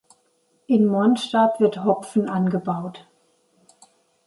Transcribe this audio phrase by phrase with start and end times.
[0.65, 3.07] In Monstab wird Hopfen angebaut.